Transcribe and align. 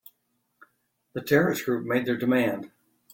The 1.13 1.21
terrorist 1.21 1.63
group 1.65 1.85
made 1.85 2.07
their 2.07 2.17
demand. 2.17 2.71